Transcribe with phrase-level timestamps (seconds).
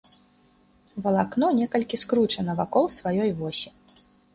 [1.03, 3.69] Валакно некалькі скручана вакол сваёй восі.